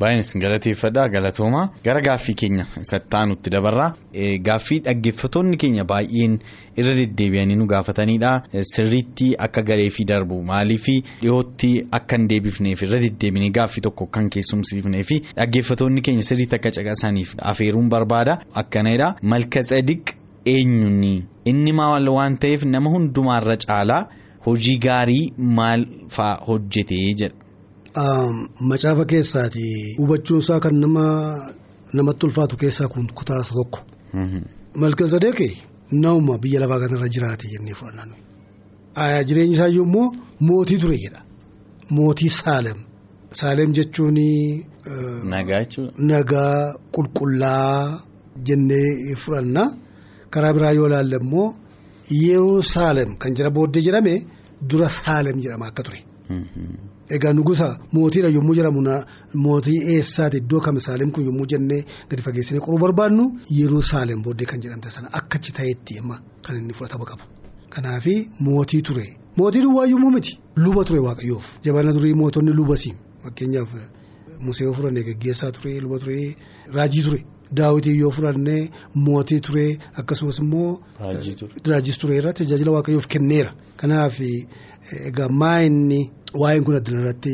Baay'een 0.00 0.40
galateeffadha 0.42 1.02
galatooma 1.12 1.62
gara 1.84 2.00
gaaffii 2.08 2.34
keenya 2.42 2.64
isatti 2.82 3.16
aanutti 3.18 3.50
dabarra 3.54 3.86
gaaffii 4.48 4.78
dhaggeeffattoonni 4.86 5.56
keenya 5.62 5.84
baay'een 5.90 6.38
irra 6.80 6.94
deddeebi'anii 7.00 7.58
nu 7.60 7.66
gaafatanidha 7.72 8.30
sirriitti 8.72 9.26
akka 9.46 9.62
galee 9.70 9.90
fi 9.96 10.04
darbu 10.12 10.38
maaliif 10.52 10.86
dhiyootti 11.24 11.70
akka 11.98 12.16
hin 12.18 12.28
deebifneef 12.32 12.82
irra 12.86 13.00
deddeebinee 13.04 13.50
gaaffii 13.58 13.84
tokko 13.88 14.06
kan 14.16 14.30
keessumsiifnee 14.36 15.02
fi 15.10 15.20
dhaggeeffattoonni 15.36 16.00
keenya 16.08 16.24
sirriitti 16.30 16.56
akka 16.60 16.70
caqasaniif 16.78 17.34
afeeruun 17.52 17.88
barbaada 17.96 18.38
akkanadha 18.62 19.10
malka 19.34 19.60
tsadiq 19.68 20.14
eenyuuni 20.54 21.12
inni 21.52 21.72
maal 21.82 22.08
waan 22.16 22.38
ta'eef 22.46 22.64
nama 22.74 22.90
hundumaarra 22.96 23.56
caalaa 23.66 24.02
hojii 24.46 24.78
gaarii 24.88 25.22
maal 25.60 25.84
fa'aa 26.16 26.40
hojjetee 26.48 27.04
jedha. 27.20 27.34
Macaafa 27.94 29.04
keessaati 29.04 29.94
hubachuunsaa 29.98 30.60
kan 30.60 30.74
nama 30.80 31.52
namatti 31.92 32.26
ulfaatu 32.26 32.56
keessaa 32.56 32.88
kun 32.88 33.06
kutaa 33.14 33.42
tokko. 33.42 33.80
Malkazadeeqi 34.74 35.50
nama 35.92 36.38
biyya 36.38 36.60
lafaa 36.60 36.80
kanarra 36.80 37.08
jiraate 37.08 37.48
jennee 37.52 37.74
fudhanna. 37.74 38.14
Jireenyi 39.26 39.54
isaa 39.54 39.68
immoo 39.68 40.14
mootii 40.40 40.78
ture 40.78 40.96
jedha. 40.98 41.22
Mootii 41.90 42.28
Saalem. 42.30 42.78
Saalem 43.32 43.72
jechuun. 43.72 44.18
Nagaa 45.32 45.60
jechuudha. 45.64 45.92
Nagaa 45.98 46.74
qulqullaa 46.94 48.02
jennee 48.44 49.14
fudhanna. 49.16 49.64
Karaa 50.30 50.52
biraa 50.52 50.72
yoo 50.72 50.86
ilaalle 50.86 51.16
immoo 51.16 51.54
yeroo 52.10 52.62
Saalem 52.62 53.16
kan 53.16 53.34
jira 53.34 53.50
booddee 53.50 53.82
jedhame 53.82 54.14
dura 54.68 54.88
Saalem 54.88 55.40
jedhama 55.42 55.66
akka 55.66 55.82
ture. 55.82 56.00
Egaa 57.10 57.32
nugusa 57.32 57.78
mootiidha 57.92 58.28
yommuu 58.28 58.54
jedhamu 58.54 58.82
mootii 59.34 59.78
eessaati 59.94 60.36
iddoo 60.36 60.60
kam 60.60 60.78
Saalem 60.80 61.10
kun 61.10 61.24
yommuu 61.24 61.46
jennee 61.46 61.84
gadi 62.10 62.22
fageessinee 62.22 62.60
qoruu 62.60 62.78
barbaannu 62.78 63.24
yeroo 63.50 63.82
Saalem 63.82 64.22
booddee 64.22 64.46
kan 64.46 64.60
jedhamte 64.62 64.90
sana 64.90 65.08
akkachi 65.12 65.52
ta'etti 65.52 65.98
amma 65.98 66.18
kan 66.42 66.56
inni 66.56 66.72
fudhatama 66.72 67.04
qabu. 67.04 67.24
Kanaaf 67.70 68.06
mootii 68.40 68.82
ture 68.82 69.06
mootii 69.36 69.62
duwwaa 69.62 69.86
yommuu 69.86 70.10
miti 70.10 70.38
luba 70.56 70.84
ture 70.84 71.00
waaqayyoof 71.00 71.46
jabana 71.64 71.92
durii 71.92 72.14
mootonni 72.14 72.52
lubasiim 72.52 72.96
fakkeenyaaf 73.24 73.68
Musee 74.40 74.64
yoo 74.64 74.72
fudhannee 74.74 75.02
geggeessaa 75.04 75.50
ture 75.52 75.80
luba 75.80 75.98
ture 75.98 76.36
raajii 76.72 77.02
ture. 77.02 77.24
Daawwitii 77.52 77.98
yoo 77.98 78.10
fudhannee 78.10 78.70
mootii 78.94 79.40
ture 79.40 79.78
akkasumas 80.00 80.38
immoo. 80.38 80.80
Raajii 81.66 81.92
ture 82.00 82.16
irratti 82.16 82.44
tajaajila 82.44 82.70
waaqayyoof 82.72 83.06
kenneera. 83.06 83.52
Kanaaf 83.76 84.20
egaa 84.20 85.28
maayinni 85.28 86.10
waa'een 86.42 86.64
kun 86.64 86.76
addana 86.78 87.00
irratti 87.02 87.32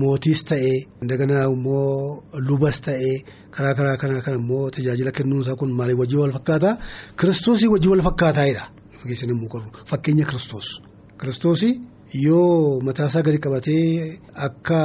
mootiis 0.00 0.44
ta'ee 0.50 0.76
daganaa 1.10 1.44
immoo 1.52 2.22
lubas 2.48 2.80
ta'ee 2.86 3.14
karaa 3.56 3.74
karaa 3.78 3.96
kanaa 4.02 4.20
kan 4.26 4.34
immoo 4.40 4.70
tajaajila 4.76 5.12
kennuunsaa 5.18 5.56
kun 5.60 5.72
maaliif 5.78 5.98
wajjin 6.02 6.20
wal 6.24 6.32
fakkaataa 6.38 6.74
kiristoosii 7.20 7.68
wajjin 7.74 7.90
wal 7.94 8.02
qorru 9.54 9.68
fakkeenya 9.90 10.24
kiristoos. 10.24 10.68
Kiristoosii 11.20 11.72
yoo 12.26 12.80
mataasaa 12.80 13.22
gadi 13.22 13.38
qabatee 13.38 14.18
akka. 14.34 14.80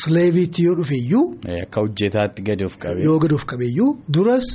Sileeviitti 0.00 0.62
yoo 0.64 0.74
dhufe 0.78 0.94
iyyuu. 0.96 1.38
Akka 1.62 1.80
hojjetaatti 1.80 2.42
gadi 2.42 2.64
of 2.64 2.76
qabee. 2.78 3.04
Yoo 3.04 3.18
gadi 3.18 3.34
of 3.34 3.44
qabee 3.46 3.68
iyyuu 3.68 3.98
duras 4.14 4.46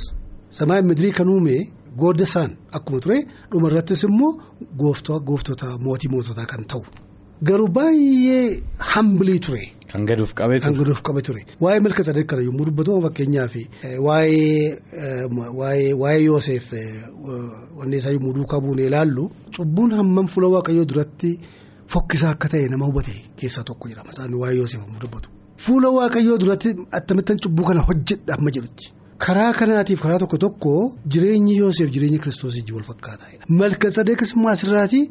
samaa 0.50 0.82
midirii 0.82 1.12
kan 1.18 1.28
uume 1.28 1.54
goodda 1.96 2.24
isaan 2.28 2.50
akkuma 2.78 3.00
ture 3.00 3.16
dhuma 3.52 3.68
irrattis 3.70 4.02
immoo 4.08 4.32
gooftota 5.28 5.70
mootii 5.86 6.10
moototaa 6.12 6.44
kan 6.46 6.64
ta'u. 6.68 6.82
Garuu 7.42 7.68
baay'ee 7.68 8.62
hambilii 8.78 9.38
ture. 9.40 9.62
Kan 9.92 10.06
gadi 10.06 10.22
of 10.22 10.32
qabee 10.34 10.58
ture. 10.58 10.64
Kan 10.66 10.74
gadi 10.78 10.90
of 10.90 11.02
qabee 11.02 11.22
ture. 11.22 11.42
Waa'ee 11.60 11.80
milka 11.86 12.04
sadee 12.04 12.24
kana 12.24 12.42
yommuu 12.42 12.64
dubbatu 12.68 13.00
fakkeenyaaf 13.06 13.54
waa'ee 14.06 15.92
waa'ee 16.02 16.22
Yooseef 16.24 16.72
wanni 17.78 17.96
isaa 17.96 18.10
yommuu 18.16 18.32
duukaa 18.36 18.60
buunee 18.60 18.86
ilaallu 18.86 19.30
cubbuun 19.56 19.92
hammam 19.98 20.26
fuula 20.28 20.48
waaqayyoo 20.54 20.84
duratti. 20.94 21.32
Fokkisaa 21.92 22.30
akka 22.34 22.48
ta'e 22.48 22.68
nama 22.72 22.86
hubate 22.88 23.14
keessaa 23.36 23.64
tokko 23.68 23.88
jedhama 23.88 24.10
isaan 24.14 24.34
waa'ee 24.42 24.56
Yoosef 24.60 24.80
yommuu 24.84 25.00
dubbatu. 25.04 25.28
Fuula 25.64 25.88
waaqayyoo 25.98 26.38
duratti 26.38 26.74
attamittan 26.98 27.38
cubbuu 27.42 27.64
kana 27.68 27.80
hojjedha 27.88 28.34
amma 28.38 28.50
jedhutti. 28.56 28.92
Karaa 29.24 29.52
kanaatiif 29.58 30.00
karaa 30.02 30.18
tokko 30.22 30.38
tokko 30.44 30.70
jireenyi 31.06 31.56
Yoosef 31.58 31.90
jireenya 31.94 32.18
kiristoosii 32.18 32.72
wal 32.72 32.82
fakkaataa. 32.90 33.44
Malka 33.48 33.90
sadeekas 33.90 34.32
immoo 34.36 34.50
asirraati 34.54 35.02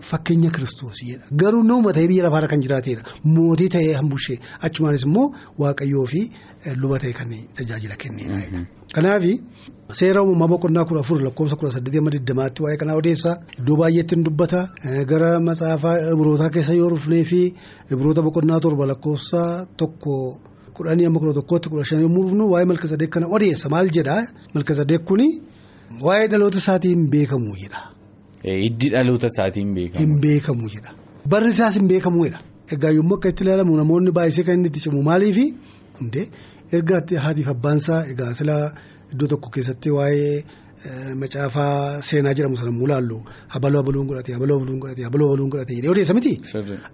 fakkeenya 0.00 0.50
kiristoosidha. 0.50 1.24
Garuu 1.32 1.62
nama 1.62 1.92
ta'ee 1.92 2.08
biyya 2.08 2.24
lafaarra 2.24 2.48
kan 2.48 2.60
jiraateedha. 2.62 3.02
Mootii 3.24 3.68
ta'ee 3.68 3.92
hambushee 4.00 4.38
achumaanis 4.62 5.04
immoo 5.08 5.32
waaqayyoo 5.58 6.06
fi 6.06 6.20
luba 6.76 6.98
ta'e 6.98 7.12
kan 7.12 7.30
tajaajila 7.56 7.96
kennedha. 7.96 8.66
Kanaaf 8.94 9.24
seera 9.98 10.22
uumamaa 10.22 10.48
boqonnaa 10.52 10.84
kudha 10.88 11.00
afur 11.00 11.18
lakkoofsa 11.22 11.56
kudha 11.56 11.72
saddeetii 11.72 11.98
amma 12.02 12.10
digdamaatti 12.10 12.62
waa'ee 12.62 12.76
kanaa 12.80 12.96
odeessaa 13.00 13.36
iddoo 13.58 13.76
baay'eetti 13.80 14.16
ni 14.16 14.24
dubbata 14.28 14.60
gara 15.10 15.28
matsaafaa 15.40 15.94
ibrootaa 16.14 16.50
keessa 16.54 16.74
yoo 16.74 16.88
dhufnee 16.90 17.24
fi 17.30 17.40
ibroota 17.92 18.22
boqonnaa 18.26 18.60
torba 18.60 18.86
lakkoofsa 18.90 19.42
tokko 19.76 20.14
kudhanii 20.76 21.06
amma 21.06 21.20
kudha 21.22 21.34
tokkootti 21.38 21.68
kudha 21.70 21.84
shan 21.90 22.02
yommuu 22.02 22.24
dhufnu 22.26 22.44
waa'ee 22.52 22.66
malka 22.72 22.88
sadeek 22.92 23.10
kana 23.14 23.26
odeessa 23.38 23.68
maal 23.74 23.90
jedhaa 23.98 24.22
malka 24.54 24.74
sadeek 24.80 25.04
kuni 25.08 25.28
waa'ee 26.02 26.26
dhaloota 26.32 26.58
isaatiin 26.58 27.06
beekamu 27.10 27.54
jedha. 27.62 27.80
Hiddi 28.46 28.88
dhaloota 28.94 29.26
isaatiin 29.32 29.74
beekamu. 29.74 30.02
Hin 30.06 30.20
beekamu 30.20 30.68
jedha. 30.74 30.94
Barri 31.28 31.50
isaas 31.54 31.74
hin 31.80 31.88
beekamuudha. 31.88 32.38
Egaa 32.74 32.90
yommuu 32.98 33.16
akka 33.18 33.28
itti 33.32 33.44
ilaalamu 33.44 33.76
namoonni 33.76 34.12
baay'isee 34.18 34.44
kan 34.46 34.54
inni 34.58 34.68
itti 34.72 34.80
cimu 34.86 35.02
maaliifi 35.08 35.46
erga 36.76 37.00
haatiif 37.24 37.48
abbaansaa 37.54 38.00
egaa 38.12 38.32
silaa 38.34 38.62
iddoo 39.12 39.28
tokko 39.32 39.50
keessatti 39.56 39.90
waa'ee 39.96 40.44
macaafaa 41.22 42.02
seenaa 42.08 42.34
jedhamu 42.38 42.56
sana 42.56 42.70
yommuu 42.70 42.86
ilaallu 42.88 43.18
abaloo 43.58 43.80
abaluun 43.84 44.06
godhate 44.10 44.34
abaloo 44.38 44.56
abaluun 44.60 44.80
godhate 44.84 45.04
abaloo 45.08 45.28
abaluun 45.30 45.50
godhate 45.54 45.74
jedhee 45.76 45.90
odeessa 45.94 46.14
miti. 46.18 46.32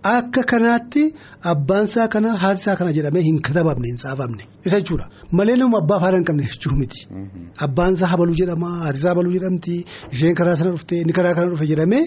Akka 0.02 0.42
kanaatti 0.52 1.04
abbaansaa 1.52 2.08
kana 2.14 2.36
haatisaa 2.44 2.76
kana 2.80 2.92
jedhamee 2.98 3.22
hin 3.28 3.40
katabamne 3.48 3.88
hin 3.92 3.96
saafamne 4.04 4.44
isa 4.66 4.80
jechuudha 4.80 5.08
malee 5.40 5.56
nama 5.62 5.78
abbaa 5.82 6.00
faana 6.04 6.16
hin 6.20 6.24
qabne 6.30 6.42
jechuu 6.52 6.74
miti. 6.82 7.08
Abbaansaa 7.66 8.06
habaluu 8.14 8.34
jedhama 8.42 8.70
haatisaa 8.84 9.08
habaluu 9.14 9.32
jedhamti 9.38 9.76
isheen 10.12 10.34
karaa 10.42 10.56
sana 10.62 10.70
dhufte 10.76 11.00
inni 11.00 11.12
karaa 11.20 11.34
kana 11.40 11.50
dhufe 11.54 11.66
jedhamee. 11.72 12.02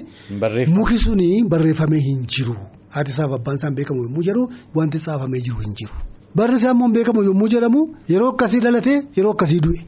Muki 0.77 0.97
suni 1.05 1.29
barreeffamee 1.55 1.99
hin 2.09 2.25
jiru 2.37 2.55
haatisaaf 2.97 3.31
abbaansaan 3.39 3.75
beekamu 3.81 4.03
yommuu 4.07 4.23
jedhu 4.29 4.49
wanti 4.75 4.99
saafamee 5.07 5.41
jiru 5.49 5.59
hin 5.65 5.73
jiru. 5.81 5.93
Barri 6.35 6.55
isaa 6.59 6.71
immoo 6.75 6.87
beekamu 6.95 7.23
yommuu 7.23 7.47
jedhamu 7.53 7.81
yeroo 8.13 8.29
akkasii 8.33 8.59
dhalatee 8.65 8.95
yeroo 9.17 9.31
akkasii 9.35 9.59
du'e. 9.65 9.81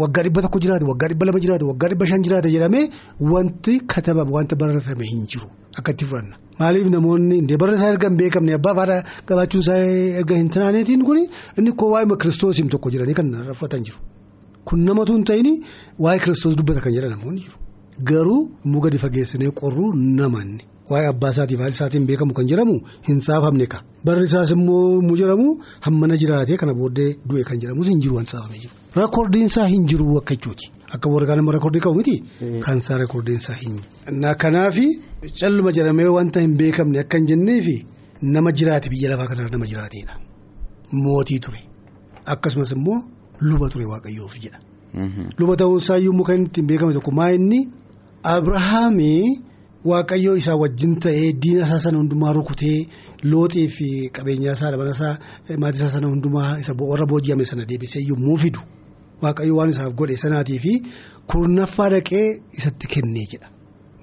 Waggaa 0.00 0.22
dhibba 0.26 0.40
tokko 0.44 0.58
jiraate 0.64 0.84
waggaa 0.90 1.08
dhibba 1.12 1.26
lama 1.28 1.40
jiraate 1.44 1.64
waggaa 1.70 1.88
dhibba 1.92 2.06
shan 2.10 2.22
jiraate 2.26 2.48
jedhamee 2.54 2.84
wanti 3.32 3.74
katabame 3.92 4.32
wanti 4.36 4.54
barreeffame 4.60 5.04
hin 5.10 5.26
jiru 5.32 5.48
akka 5.78 5.92
itti 5.94 6.04
fudhanna. 6.10 6.36
Maaliif 6.60 6.86
namoonni 6.94 7.36
indee 7.42 7.58
barri 7.62 7.74
isaa 7.78 7.90
erga 7.94 8.08
hin 8.08 8.16
beekamne 8.20 8.52
abbaa 8.58 8.74
faadha 8.78 8.96
qabaachuun 9.28 9.62
isaa 9.64 9.78
erga 10.20 10.34
hin 10.40 10.48
tanaaneetiin 10.56 11.02
kuni 11.08 11.22
inni 11.58 11.72
koo 11.82 11.90
waa'ee 11.94 12.16
kiristoosiin 12.24 12.68
tokko 12.74 12.88
jedhanii 12.94 13.16
kan 13.20 13.28
fudhatan 13.60 13.84
jiru. 13.88 13.98
Kun 14.68 14.80
namatu 14.88 15.12
hin 15.16 15.24
ta'in 15.30 15.48
waa'ee 16.04 16.20
kiristoos 16.26 16.54
dubbata 16.60 16.80
kan 16.84 16.92
jedhan 16.96 17.12
namoonni 17.16 17.40
jiru. 17.46 17.56
Garuu 18.10 18.40
immoo 18.64 18.80
gadi 18.86 18.98
fageessinee 19.04 19.50
qorruu 19.62 19.88
namanni. 20.20 20.62
Waa'ee 20.90 21.08
abbaa 21.14 21.30
isaatiif 21.36 21.60
haadha 21.64 21.74
isaatiin 21.78 22.06
beekamu 22.10 22.32
kan 22.38 22.46
jedhamu 22.52 22.76
hin 23.08 23.20
saafamne 23.28 23.66
ka. 23.74 23.78
Barri 24.06 24.24
isaas 24.30 24.50
immoo 24.56 25.16
jedhamu 25.22 25.48
hammana 25.88 26.16
jiraatee 26.22 26.56
kana 26.62 26.74
booddee 26.80 27.10
du'e 27.28 27.44
kan 27.50 27.60
jedhamus 27.64 27.88
hin 27.92 28.00
jiru 28.06 28.14
waan 28.20 28.26
saafamee 28.34 28.60
jiru. 28.64 28.74
Reekoordiin 28.96 29.46
isaa 29.46 29.66
hin 29.66 29.86
jiru 29.88 30.18
akka 30.18 30.34
jechuuti. 30.34 30.70
Akka 30.94 31.08
warra 31.10 31.26
kaan 31.26 31.38
immoo 31.42 31.52
reekoordii 31.56 31.80
qabu 31.80 31.96
miti. 32.00 32.16
Kan 32.64 32.78
isaa 32.78 32.98
reekoordiin 33.02 33.38
isaa 33.40 33.54
hin 33.60 33.78
jiru. 33.78 34.34
Kanaaf 34.44 34.76
calluma 35.40 35.72
jedhamee 35.72 36.08
wanta 36.16 36.40
hin 36.40 36.56
beekamne 36.58 36.98
akka 37.04 37.16
hin 37.18 37.26
jenneefi 37.26 37.76
nama 38.22 38.52
jiraate 38.52 38.88
biyya 38.90 39.10
lafaa 39.10 39.26
kanarra 39.30 39.50
nama 39.50 39.66
jiraateedha. 39.66 40.14
Mootii 40.92 41.38
ture. 41.40 41.60
Akkasumas 42.26 42.72
immoo 42.76 42.98
luba 43.40 43.68
ture 43.68 43.84
waaqayyoof 43.92 44.34
jedha. 44.42 44.58
Luba 45.38 45.56
ta'uun 45.56 45.78
isaa 45.80 45.96
yommuu 45.98 46.24
kan 46.24 46.42
ittiin 46.46 46.66
beekame 46.66 46.92
tokko 46.92 47.10
maa 47.20 47.30
inni 47.38 47.62
Abrahaamii. 48.24 49.40
Waaqayyoo 49.84 50.36
isaa 50.36 50.54
wajjin 50.56 50.92
ta'ee 51.00 51.32
diina 51.42 51.64
isaa 51.66 51.78
sana 51.84 51.98
hundumaa 51.98 52.32
rukutee 52.36 52.86
looxii 53.24 53.68
fi 53.68 53.88
qabeenyaa 54.18 54.52
isaa 54.58 54.70
dabala 54.70 54.90
isaa 54.94 55.16
maatii 55.58 55.78
isaa 55.80 55.88
sana 55.94 56.06
hundumaa 56.12 56.58
isa 56.60 56.72
warra 56.78 57.06
booji'ame 57.06 57.44
sana 57.44 57.64
deebisee 57.70 58.02
yommuu 58.10 58.36
fidu 58.44 58.60
waaqayyoo 59.22 59.56
waan 59.58 59.70
isaaf 59.74 59.92
godhe 60.00 60.16
sanaatii 60.24 60.58
fi 60.64 60.72
kurnaffaa 61.34 61.88
dhaqee 61.94 62.24
isatti 62.58 62.86
kennee 62.94 63.26
jedha. 63.32 63.48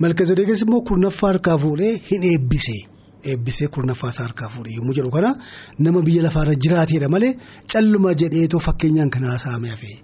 Malkazadeeqis 0.03 0.61
immoo 0.65 0.81
kurnaffaa 0.91 1.29
harkaa 1.33 1.57
fuudhee 1.63 1.93
hin 2.11 2.23
eebbisee 2.31 2.81
eebbisee 3.33 3.67
kurnaffaa 3.77 4.09
isaa 4.15 4.23
harkaa 4.29 4.49
fuudhee 4.53 4.75
yommuu 4.77 4.95
jedhu 4.99 5.11
kana 5.17 5.31
nama 5.87 6.01
biyya 6.07 6.23
lafaarra 6.27 6.55
jiraateedha 6.65 7.09
malee 7.15 7.33
calluma 7.73 8.13
jedheetoo 8.23 8.59
fakkeenyaan 8.67 9.09
kan 9.15 9.23
haasa'ame 9.31 9.69
hafee. 9.75 9.97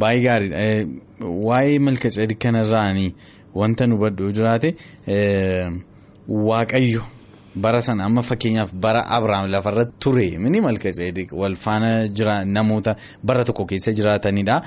Baay'ee 0.00 0.22
gaariidha. 0.26 0.60
Waa'ee 1.48 1.78
malkaseedik 1.88 2.38
kanarraanii 2.44 3.10
wanta 3.60 3.86
nu 3.86 3.96
baddu 4.02 4.32
jiraate 4.38 4.70
waaqayyo 6.48 7.02
bara 7.56 7.80
sana 7.82 8.04
amma 8.04 8.22
fakkeenyaaf 8.22 8.72
bara 8.74 9.02
Abiraam 9.16 9.48
lafarratti 9.50 9.98
ture 10.00 10.38
mini 10.38 10.60
wal 10.60 11.54
faana 11.56 12.08
jira 12.08 12.44
namoota 12.44 12.96
bara 13.22 13.44
tokko 13.44 13.66
keessa 13.66 13.92
jiraatanidha. 13.92 14.62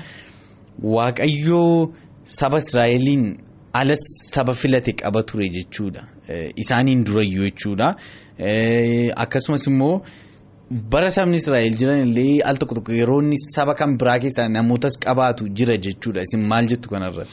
Waaqayyo 0.82 1.92
saba 2.24 2.58
Israa'eliin 2.58 3.38
alas 3.72 4.02
saba 4.34 4.52
filate 4.52 4.92
qaba 4.92 5.22
ture 5.22 5.48
jechuudha. 5.48 6.02
Isaaniin 6.56 7.04
durayyuu 7.04 7.44
jechuudha. 7.50 7.96
Akkasumas 9.16 9.66
immoo. 9.66 10.02
bara 10.70 11.08
sabni 11.10 11.36
israa'el 11.40 11.76
jiran 11.80 12.00
illee 12.04 12.42
al 12.44 12.58
tokko 12.60 12.74
tokko 12.74 12.92
yeroo 12.92 13.22
saba 13.40 13.74
kan 13.74 13.96
biraa 14.00 14.18
keessaa 14.20 14.48
namootas 14.48 14.98
qabaatu 15.04 15.48
jira 15.48 15.76
jechuudha 15.86 16.20
isin 16.26 16.42
maal 16.50 16.68
jettu 16.68 16.90
kanarratti. 16.90 17.32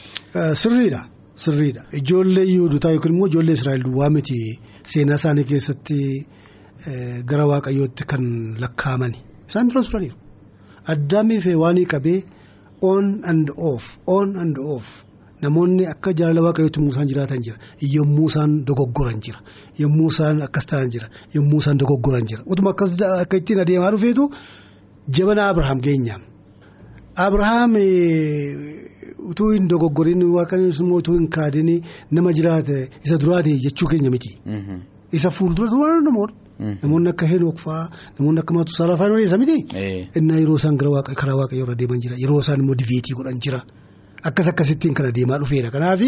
Sirriidha 0.62 1.00
sirriidha. 1.44 1.82
Ijoollee 2.00 2.44
yuudotaa 2.54 2.90
yookiin 2.94 3.14
immoo 3.14 3.26
ijoollee 3.30 3.54
israa'el 3.58 3.82
duwwaa 3.86 4.10
miti 4.10 4.38
seenaa 4.92 5.18
isaanii 5.20 5.44
keessatti 5.50 5.98
gara 7.30 7.46
waaqayyootti 7.52 8.04
kan 8.10 8.24
lakkaa'amani 8.62 9.18
isaan 9.48 9.68
dura 9.70 9.82
turaniiru. 9.88 10.16
Addaamii 10.92 11.40
fi 11.44 11.54
waan 11.62 11.78
qabee 11.92 12.20
on 12.82 13.04
and 13.24 13.48
off 13.56 13.84
on 14.06 14.36
and 14.42 14.56
off. 14.74 14.86
Namoonni 15.42 15.84
akka 15.92 16.12
jaalala 16.18 16.42
waaqayyootti 16.46 16.80
muusaan 16.80 17.08
jiraatan 17.10 17.42
jira. 17.44 17.56
Yommuu 17.94 18.28
isaan 18.28 18.52
dogoggoran 18.66 19.20
jira. 19.24 19.40
Yommuu 19.80 20.08
isaan 20.12 20.42
akkas 20.46 20.66
ta'an 20.66 20.90
jira. 20.94 21.08
Yommuu 21.34 21.58
isaan 21.60 21.78
dogoggoran 21.78 22.24
jira. 22.30 22.42
Utuma 22.46 22.70
akkas 22.70 22.90
akka 23.22 23.36
ittiin 23.36 23.60
adeemaa 23.64 23.90
dhufeetu 23.94 24.30
jabana 25.18 25.48
Abrahaam 25.48 25.80
geenyaam. 25.86 26.22
Abrahaam 27.26 27.72
utuu 29.30 29.50
hin 29.54 29.68
dogoggoriin 29.70 30.22
waaqayyoon 30.36 30.74
immoo 30.84 30.98
utuu 31.02 31.14
hin 31.18 31.28
kaadin 31.36 31.70
nama 32.10 32.32
jiraate 32.38 32.76
isa 33.04 33.18
duraate 33.22 33.52
jechuu 33.64 33.88
keenya 33.92 34.10
miti. 34.10 34.30
Isa 35.12 35.30
fuuldura 35.30 35.68
turaan 35.70 36.04
namoonni. 36.04 36.34
Namoonni 36.82 37.08
akka 37.12 37.26
Henook 37.32 37.58
fa'aa 37.64 37.88
namoonni 38.18 38.40
akka 38.42 38.54
Matusaala 38.54 38.96
fa'aa 39.00 39.20
isa 39.24 39.38
miti. 39.42 39.56
Innaa 40.18 40.38
yeroo 40.42 40.56
isaan 40.62 40.76
karaa 40.78 41.36
waaqayyoo 41.40 41.66
irra 41.66 41.74
deeman 41.80 42.00
jira 42.04 42.16
yeroo 42.22 42.40
isaan 42.44 42.60
immoo 42.64 42.74
diveetii 42.82 43.14
godhan 43.18 43.40
jira. 43.44 43.60
Akkas 44.28 44.48
akkasittiin 44.52 44.94
kan 44.94 45.06
adeemaa 45.10 45.38
dhufeera 45.42 45.70
kanaaf 45.70 46.00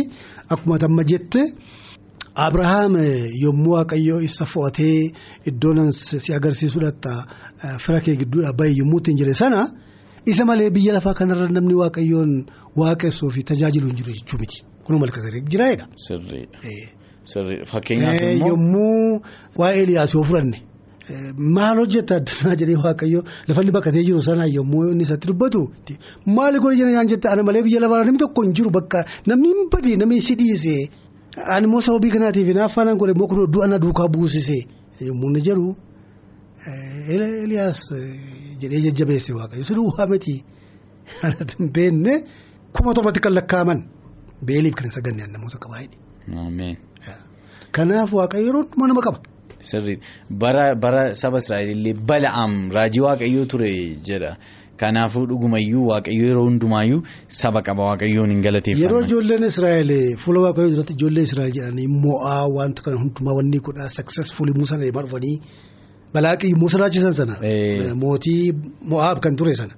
akkuma 0.55 0.79
tamma 0.83 1.03
jette 1.11 1.43
Abrahaam 2.47 2.95
yommuu 3.43 3.73
waaqayyoo 3.75 4.21
isa 4.29 4.45
fo'atee 4.47 5.11
iddoon 5.51 5.93
si 5.93 6.33
agarsiisuudhaatti 6.39 7.13
fira 7.85 8.01
kee 8.05 8.15
gidduudhaa 8.21 8.53
bahe 8.59 8.73
yommuu 8.79 8.99
ittiin 9.03 9.19
jedhe 9.21 9.35
sana 9.35 9.61
isa 10.33 10.45
malee 10.51 10.71
biyya 10.77 10.95
lafaa 10.97 11.15
kanarra 11.21 11.49
namni 11.57 11.75
waaqayyoon 11.83 12.33
waaqessuu 12.83 13.31
fi 13.31 13.45
tajaajilu 13.51 13.87
hin 13.91 13.97
jiru 13.97 14.13
jechuu 14.21 14.39
miti. 14.45 14.65
Kunuu 14.85 15.01
malkaseerik 15.01 15.51
jiraayedha. 15.53 15.89
Sirriidha. 16.07 16.59
Fakkeenyaaf 17.73 18.23
immoo. 18.23 18.49
Yommuu 18.49 19.21
waa'ee 19.59 19.83
Eliyaas 19.83 20.15
yoo 20.15 20.25
fudhanne 20.25 20.63
maal 21.57 21.79
hojjetta 21.81 22.17
addunyaa 22.21 22.57
jedhee 22.61 22.77
waaqayyoo 22.85 23.23
lafalli 23.49 23.73
bakkatee 23.77 24.05
jiru 24.09 24.23
sana 24.23 24.47
yommuu 24.47 24.85
inni 24.93 25.03
isatti 25.07 25.29
dubbatu 25.29 25.61
maali 26.27 26.59
godhe 26.59 26.77
jira 26.77 27.05
jette? 27.05 27.29
Ana 27.29 27.43
malee 27.43 27.63
biyya 27.63 27.81
lafaa 27.81 28.05
namni 28.05 28.19
tokko 28.19 28.43
hin 28.43 28.53
jiru 28.53 28.71
bakka 28.71 29.05
namni 29.27 29.49
hin 29.49 29.71
badee 29.73 29.97
namni 29.97 30.21
si 30.23 30.35
dhiise 30.35 30.91
ani 31.47 31.67
immoo 31.67 31.81
sababii 31.81 32.11
kanaatiif 32.11 32.55
naaffaanaan 32.55 32.99
godhe 32.99 33.13
immoo 33.17 33.29
kun 33.29 33.53
du'a 33.53 33.69
na 33.69 33.79
duukaa 33.79 34.09
buusise 34.09 34.59
yommuu 35.01 35.31
inni 35.31 35.41
jedhu 35.49 35.77
Eliyaas 37.09 37.81
jedhee 38.61 38.81
jajjabeesse 38.87 39.33
waaqayyo 39.33 39.65
si 39.65 39.75
duwwaa 39.75 40.07
miti. 40.07 40.45
Anatti 41.25 41.57
hin 41.59 41.71
beekne 41.73 42.15
kuma 42.75 42.95
torbatti 42.95 43.21
kan 43.25 43.33
lakkaa'aman 43.39 43.81
beeliif 44.49 44.75
kan 44.79 44.85
hin 44.89 44.95
saganne 44.99 45.25
namoota 45.35 45.59
qabaayidha. 45.65 45.97
Kanaaf 47.77 48.11
waaqayyo 48.19 48.47
yeroo 48.49 48.63
hundumaa 48.63 48.89
nama 48.93 49.03
qaba. 49.07 49.19
Sirriidha. 49.71 50.03
Bara 50.43 50.65
bara 50.83 51.03
saba 51.21 51.39
Israa'el 51.43 51.71
illee 51.75 51.95
bala'aam 52.11 52.53
raajii 52.77 53.03
waaqayyoo 53.07 53.47
ture 53.53 53.71
jedha. 54.09 54.31
Kanaafuu 54.81 55.25
dhugumayyuu 55.31 55.85
waaqayyo 55.91 56.25
yeroo 56.31 56.45
hundumaayyuu 56.49 57.01
saba 57.41 57.61
qaba 57.69 57.83
waaqayyoon 57.91 58.31
hin 58.35 58.43
galateeffaman. 58.47 58.85
Yeroo 58.85 59.01
ijoolleen 59.07 59.45
Israa'el 59.51 59.91
fuula 60.25 60.41
waaqayyoo 60.47 60.73
duratti 60.75 60.95
ijoollee 60.99 61.25
Israa'el 61.29 61.53
jedhanii 61.59 61.89
mo'aa 62.05 62.45
wanta 62.59 62.81
kana 62.87 62.97
hundumaa 63.03 63.35
wanni 63.41 63.59
godhaa 63.69 63.89
successful 63.99 64.49
Musa 64.61 64.77
deemaa 64.85 65.03
dhufanii 65.07 65.37
balaaqii 66.15 66.55
Musa 66.63 66.79
raachisan 66.85 67.15
sana. 67.21 67.35
Mootii 68.05 68.53
mo'aab 68.95 69.19
kan 69.25 69.37
ture 69.37 69.55
sana. 69.63 69.75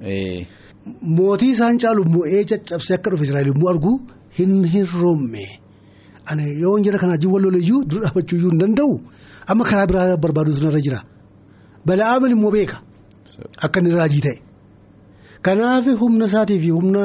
Mootii 0.87 1.51
isaan 1.55 1.79
caalu 1.79 2.05
mo'ee 2.15 2.45
caccabsee 2.51 2.95
akka 2.97 3.11
dhufe 3.13 3.25
Israa'el 3.27 3.49
yommuu 3.53 3.69
argu 3.73 3.93
hin 4.39 4.53
hir'oomme. 4.75 5.45
Ani 6.31 6.45
yoo 6.63 6.79
jira 6.85 6.99
kanaa 6.99 7.19
jiwwan 7.23 7.43
loliyyuu 7.45 7.85
dura 7.91 8.05
dhaabachuu 8.07 8.37
iyyuu 8.39 8.51
hin 8.53 8.61
danda'u 8.63 8.95
amma 9.51 9.65
karaa 9.71 9.87
biraa 9.91 10.17
barbaaduutu 10.23 10.65
narra 10.67 10.81
jira. 10.87 11.01
Bala'aaman 11.87 12.33
immoo 12.37 12.51
beeka. 12.57 12.77
Akka 13.65 13.81
inni 13.81 13.93
raajii 13.99 14.23
ta'e. 14.27 14.37
Kanaaf 15.47 15.85
humna 16.01 16.25
isaatii 16.31 16.59
fi 16.65 16.71
humna 16.77 17.05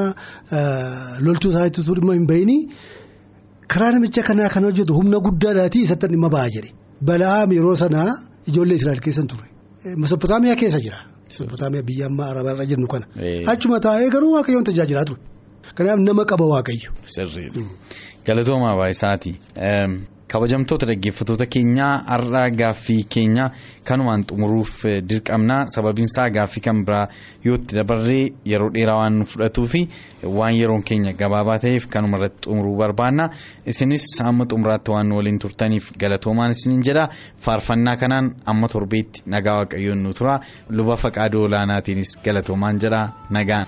loltuu 1.26 1.50
isaatti 1.54 1.82
dhimma 1.88 2.14
hin 2.18 2.26
bahini. 2.32 2.58
Karaa 3.72 3.92
namicha 3.96 4.22
kanaa 4.30 4.50
kan 4.54 4.64
hojjetu 4.68 4.94
humna 4.98 5.18
guddaadhaatii 5.28 5.84
isatti 5.88 6.08
dhimma 6.14 6.30
ba'a 6.36 6.50
jedhe. 6.56 6.72
Bala'aam 7.08 7.50
yeroo 7.58 7.76
sanaa 7.84 8.10
ijoollee 8.48 8.78
Israa'el 8.80 9.02
keessa 9.06 9.24
ture. 9.32 9.48
Mesopotaamiyaa 10.02 10.56
keessa 10.62 10.80
jira 10.86 11.00
Mesopotaamiyaa 11.30 11.88
biyya 11.88 12.06
amma 12.10 12.24
arabaarra 12.32 12.66
jennu 12.72 12.88
kana 12.94 13.06
achuma 13.54 13.80
taa'ee 13.86 14.10
garuu 14.16 14.32
waaqayyoon 14.36 14.64
tajaajilaa 14.70 15.06
ture 15.10 15.20
kanaaf 15.78 16.00
nama 16.08 16.24
qaba 16.32 16.46
waaqayyo. 16.54 16.90
Galatoomaa 18.28 18.76
baay'isaati. 18.80 19.32
Kabajamtoota 20.32 20.86
dhaggeeffattoota 20.90 21.46
keenyaa 21.54 21.92
har'a 22.08 22.50
gaaffii 22.60 23.04
keenya 23.16 23.44
kanumaan 23.88 24.24
xumuruuf 24.30 24.72
dirqamna 25.10 25.58
sababiinsaa 25.74 26.30
gaaffii 26.38 26.64
kan 26.66 26.80
biraa 26.88 27.08
yoo 27.46 27.56
itti 27.60 27.76
dabarree 27.78 28.24
yeroo 28.52 28.72
dheeraa 28.74 28.98
waan 29.02 29.22
fudhatuu 29.34 29.68
fi 29.74 29.82
waan 30.40 30.58
yeroon 30.60 30.84
keenya 30.90 31.14
gabaabaa 31.22 31.60
ta'eef 31.68 31.86
kanuma 31.94 32.18
irratti 32.18 32.50
xumuruu 32.50 32.76
barbaanna. 32.82 33.30
Isinis 33.68 34.06
amma 34.26 34.46
xumuraatti 34.50 34.92
waan 34.92 35.14
waliin 35.18 35.40
turtaniif 35.40 35.92
galatoomaan 36.02 36.52
isiniin 36.58 36.84
jedha. 36.90 37.08
Faarfannaa 37.46 37.96
kanaan 38.02 38.34
amma 38.46 38.68
torbeetti 38.68 39.24
nagaa 39.26 39.58
waaqayyoon 39.62 40.02
nu 40.04 40.14
tura. 40.14 40.40
Luba 40.70 40.96
faqaadoo 40.96 41.46
olaanaatiinis 41.46 42.18
galatoomaan 42.26 42.80
jedha 42.82 43.10
nagaan. 43.30 43.68